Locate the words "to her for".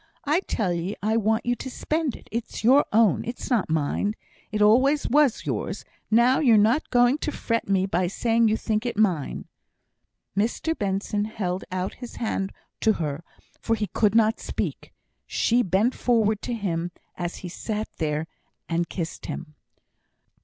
12.79-13.75